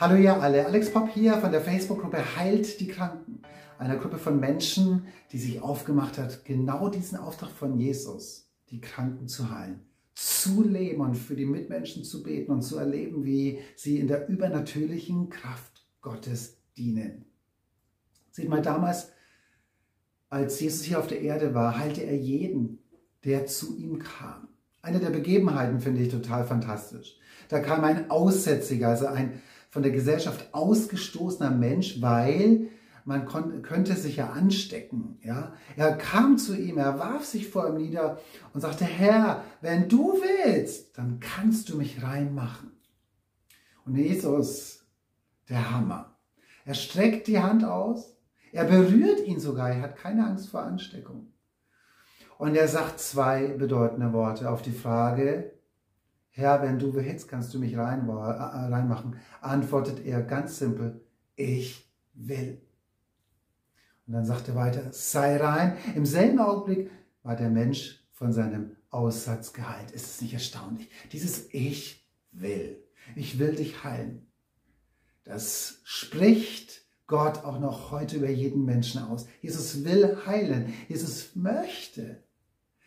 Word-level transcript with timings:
Hallo 0.00 0.16
ihr 0.16 0.40
alle, 0.40 0.64
Alex 0.64 0.90
Pop 0.90 1.10
hier 1.10 1.36
von 1.36 1.52
der 1.52 1.60
Facebook-Gruppe 1.60 2.34
Heilt 2.34 2.80
die 2.80 2.88
Kranken. 2.88 3.42
Einer 3.76 3.98
Gruppe 3.98 4.16
von 4.16 4.40
Menschen, 4.40 5.08
die 5.30 5.36
sich 5.36 5.60
aufgemacht 5.60 6.16
hat, 6.16 6.46
genau 6.46 6.88
diesen 6.88 7.18
Auftrag 7.18 7.50
von 7.50 7.78
Jesus, 7.78 8.48
die 8.70 8.80
Kranken 8.80 9.28
zu 9.28 9.50
heilen, 9.50 9.82
zu 10.14 10.62
leben 10.62 11.02
und 11.02 11.16
für 11.16 11.36
die 11.36 11.44
Mitmenschen 11.44 12.02
zu 12.02 12.22
beten 12.22 12.50
und 12.50 12.62
zu 12.62 12.78
erleben, 12.78 13.26
wie 13.26 13.58
sie 13.76 13.98
in 13.98 14.08
der 14.08 14.26
übernatürlichen 14.26 15.28
Kraft 15.28 15.84
Gottes 16.00 16.56
dienen. 16.78 17.26
Seht 18.30 18.48
mal, 18.48 18.62
damals, 18.62 19.10
als 20.30 20.58
Jesus 20.60 20.84
hier 20.84 20.98
auf 20.98 21.08
der 21.08 21.20
Erde 21.20 21.52
war, 21.52 21.78
heilte 21.78 22.00
er 22.00 22.16
jeden, 22.16 22.78
der 23.26 23.44
zu 23.44 23.76
ihm 23.76 23.98
kam. 23.98 24.48
Eine 24.80 24.98
der 24.98 25.10
Begebenheiten 25.10 25.78
finde 25.78 26.00
ich 26.00 26.08
total 26.08 26.46
fantastisch. 26.46 27.18
Da 27.50 27.60
kam 27.60 27.84
ein 27.84 28.10
Aussätziger, 28.10 28.88
also 28.88 29.06
ein 29.06 29.42
von 29.70 29.82
der 29.82 29.92
Gesellschaft 29.92 30.52
ausgestoßener 30.52 31.50
Mensch, 31.50 32.02
weil 32.02 32.68
man 33.04 33.26
könnte 33.26 33.94
sich 33.94 34.16
ja 34.16 34.30
anstecken. 34.30 35.18
Ja? 35.22 35.54
Er 35.76 35.96
kam 35.96 36.38
zu 36.38 36.56
ihm, 36.56 36.78
er 36.78 36.98
warf 36.98 37.24
sich 37.24 37.48
vor 37.48 37.68
ihm 37.68 37.76
nieder 37.76 38.20
und 38.52 38.60
sagte, 38.60 38.84
Herr, 38.84 39.44
wenn 39.60 39.88
du 39.88 40.14
willst, 40.14 40.98
dann 40.98 41.18
kannst 41.18 41.68
du 41.68 41.76
mich 41.76 42.02
reinmachen. 42.02 42.72
Und 43.84 43.96
Jesus, 43.96 44.84
der 45.48 45.72
Hammer. 45.72 46.16
Er 46.64 46.74
streckt 46.74 47.26
die 47.26 47.40
Hand 47.40 47.64
aus, 47.64 48.16
er 48.52 48.64
berührt 48.64 49.26
ihn 49.26 49.40
sogar, 49.40 49.70
er 49.70 49.82
hat 49.82 49.96
keine 49.96 50.26
Angst 50.26 50.48
vor 50.48 50.62
Ansteckung. 50.62 51.32
Und 52.38 52.54
er 52.54 52.68
sagt 52.68 53.00
zwei 53.00 53.48
bedeutende 53.48 54.12
Worte 54.12 54.50
auf 54.50 54.62
die 54.62 54.72
Frage, 54.72 55.52
Herr, 56.30 56.62
wenn 56.62 56.78
du 56.78 56.94
willst, 56.94 57.28
kannst 57.28 57.52
du 57.54 57.58
mich 57.58 57.76
rein, 57.76 58.08
äh, 58.08 58.12
reinmachen. 58.12 59.16
Antwortet 59.40 60.04
er 60.04 60.22
ganz 60.22 60.58
simpel, 60.58 61.00
ich 61.36 61.90
will. 62.14 62.60
Und 64.06 64.14
dann 64.14 64.24
sagt 64.24 64.48
er 64.48 64.54
weiter, 64.54 64.92
sei 64.92 65.36
rein. 65.36 65.76
Im 65.94 66.06
selben 66.06 66.38
Augenblick 66.38 66.90
war 67.22 67.36
der 67.36 67.50
Mensch 67.50 68.04
von 68.12 68.32
seinem 68.32 68.76
Aussatz 68.90 69.52
geheilt. 69.52 69.90
Ist 69.92 70.06
es 70.06 70.20
nicht 70.20 70.34
erstaunlich? 70.34 70.88
Dieses 71.12 71.52
Ich 71.52 72.08
will. 72.32 72.82
Ich 73.16 73.38
will 73.38 73.54
dich 73.54 73.84
heilen. 73.84 74.26
Das 75.24 75.80
spricht 75.84 76.82
Gott 77.06 77.44
auch 77.44 77.58
noch 77.58 77.90
heute 77.90 78.16
über 78.16 78.30
jeden 78.30 78.64
Menschen 78.64 79.02
aus. 79.02 79.26
Jesus 79.42 79.84
will 79.84 80.18
heilen. 80.26 80.72
Jesus 80.88 81.34
möchte. 81.34 82.22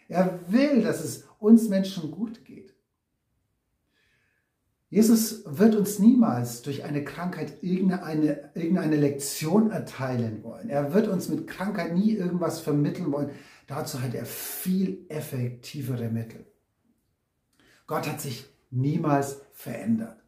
Er 0.08 0.40
will, 0.52 0.82
dass 0.82 1.04
es 1.04 1.26
uns 1.40 1.70
Menschen 1.70 2.12
gut 2.12 2.46
geht. 2.46 2.73
Jesus 4.94 5.44
wird 5.48 5.74
uns 5.74 5.98
niemals 5.98 6.62
durch 6.62 6.84
eine 6.84 7.04
Krankheit 7.04 7.64
irgendeine, 7.64 8.52
irgendeine 8.54 8.96
Lektion 8.96 9.72
erteilen 9.72 10.44
wollen. 10.44 10.70
Er 10.70 10.94
wird 10.94 11.08
uns 11.08 11.30
mit 11.30 11.48
Krankheit 11.48 11.96
nie 11.96 12.12
irgendwas 12.12 12.60
vermitteln 12.60 13.12
wollen. 13.12 13.32
Dazu 13.66 14.04
hat 14.04 14.14
er 14.14 14.28
viel 14.28 15.04
effektivere 15.10 16.10
Mittel. 16.10 16.46
Gott 17.88 18.08
hat 18.08 18.22
sich 18.22 18.46
niemals 18.70 19.42
verändert. 19.52 20.22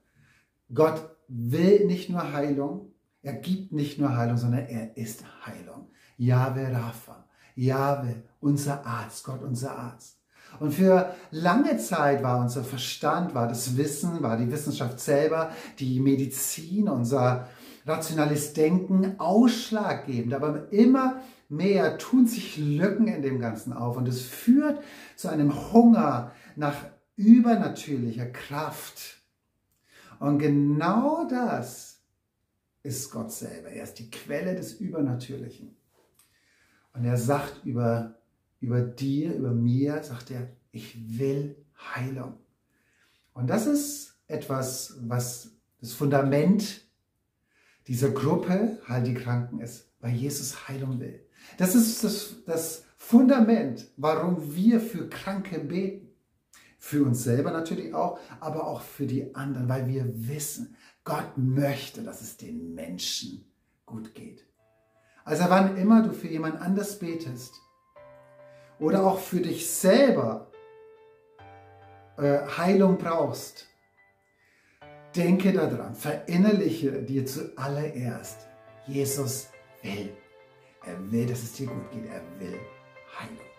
Gott 0.73 1.15
will 1.27 1.85
nicht 1.85 2.09
nur 2.09 2.33
Heilung, 2.33 2.91
er 3.21 3.33
gibt 3.33 3.71
nicht 3.71 3.99
nur 3.99 4.17
Heilung, 4.17 4.37
sondern 4.37 4.65
er 4.65 4.97
ist 4.97 5.23
Heilung. 5.45 5.91
Yahweh 6.17 6.73
Rapha, 6.73 7.29
Yahweh, 7.53 8.15
unser 8.39 8.83
Arzt, 8.83 9.25
Gott 9.25 9.43
unser 9.43 9.77
Arzt. 9.77 10.17
Und 10.59 10.73
für 10.73 11.13
lange 11.31 11.77
Zeit 11.77 12.23
war 12.23 12.39
unser 12.39 12.63
Verstand, 12.63 13.35
war 13.35 13.47
das 13.47 13.77
Wissen, 13.77 14.21
war 14.21 14.37
die 14.37 14.51
Wissenschaft 14.51 14.99
selber, 14.99 15.51
die 15.79 15.99
Medizin, 15.99 16.89
unser 16.89 17.47
rationales 17.85 18.53
Denken 18.53 19.19
ausschlaggebend. 19.19 20.33
Aber 20.33 20.71
immer 20.71 21.21
mehr 21.49 21.97
tun 21.97 22.27
sich 22.27 22.57
Lücken 22.57 23.07
in 23.07 23.21
dem 23.21 23.39
Ganzen 23.39 23.73
auf 23.73 23.97
und 23.97 24.07
es 24.07 24.21
führt 24.21 24.81
zu 25.15 25.29
einem 25.29 25.71
Hunger 25.71 26.31
nach 26.55 26.75
übernatürlicher 27.15 28.27
Kraft. 28.27 29.17
Und 30.19 30.39
genau 30.39 31.27
das 31.29 31.99
ist 32.83 33.11
Gott 33.11 33.31
selber. 33.31 33.69
Er 33.69 33.83
ist 33.83 33.99
die 33.99 34.09
Quelle 34.09 34.55
des 34.55 34.73
Übernatürlichen. 34.73 35.75
Und 36.93 37.05
er 37.05 37.17
sagt 37.17 37.65
über 37.65 38.15
über 38.59 38.81
dir, 38.81 39.35
über 39.35 39.51
mir, 39.51 40.03
sagt 40.03 40.31
er, 40.31 40.49
ich 40.71 41.19
will 41.19 41.55
Heilung. 41.95 42.37
Und 43.33 43.49
das 43.49 43.67
ist 43.67 44.19
etwas, 44.27 44.97
was 45.01 45.51
das 45.79 45.93
Fundament 45.93 46.81
dieser 47.87 48.09
Gruppe, 48.09 48.79
Heil 48.87 49.03
die 49.03 49.13
Kranken, 49.13 49.59
ist, 49.59 49.91
weil 49.99 50.13
Jesus 50.13 50.67
Heilung 50.67 50.99
will. 50.99 51.25
Das 51.57 51.75
ist 51.75 52.03
das, 52.03 52.43
das 52.45 52.85
Fundament, 52.97 53.87
warum 53.97 54.55
wir 54.55 54.79
für 54.79 55.09
Kranke 55.09 55.59
beten. 55.59 56.09
Für 56.79 57.03
uns 57.03 57.23
selber 57.23 57.51
natürlich 57.51 57.93
auch, 57.93 58.19
aber 58.39 58.67
auch 58.67 58.81
für 58.81 59.07
die 59.07 59.33
anderen, 59.33 59.67
weil 59.69 59.87
wir 59.87 60.05
wissen, 60.27 60.75
Gott 61.03 61.37
möchte, 61.37 62.03
dass 62.03 62.21
es 62.21 62.37
den 62.37 62.73
Menschen 62.75 63.45
gut 63.85 64.13
geht. 64.13 64.45
Also 65.23 65.45
wann 65.49 65.77
immer 65.77 66.03
du 66.03 66.13
für 66.13 66.27
jemand 66.27 66.61
anders 66.61 66.99
betest, 66.99 67.53
oder 68.79 69.05
auch 69.05 69.19
für 69.19 69.39
dich 69.39 69.69
selber 69.69 70.47
äh, 72.17 72.39
Heilung 72.57 72.97
brauchst, 72.97 73.67
denke 75.15 75.53
daran, 75.53 75.95
verinnerliche 75.95 76.91
dir 77.03 77.25
zuallererst, 77.25 78.47
Jesus 78.87 79.49
will. 79.81 80.15
Er 80.85 81.11
will, 81.11 81.25
dass 81.25 81.43
es 81.43 81.53
dir 81.53 81.67
gut 81.67 81.91
geht. 81.91 82.05
Er 82.05 82.21
will 82.39 82.59
Heilung. 83.17 83.54